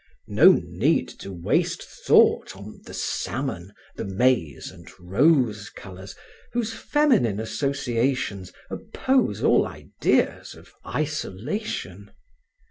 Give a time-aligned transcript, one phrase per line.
[0.33, 6.15] No need to waste thought on the salmon, the maize and rose colors
[6.53, 12.09] whose feminine associations oppose all ideas of isolation!